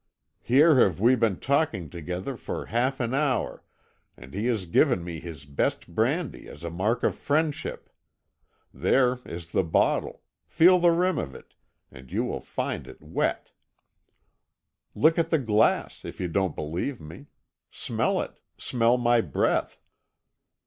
[0.41, 3.63] Here have we been talking together for half an hour,
[4.17, 7.87] and he has given me his best brandy as a mark of friendship.
[8.73, 11.53] There is the bottle feel the rim of it,
[11.91, 13.51] and you will find it wet.
[14.95, 17.27] Look at the glass, if you don't believe me.
[17.69, 19.77] Smell it smell my breath.'